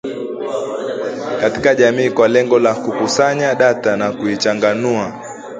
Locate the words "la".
2.59-2.75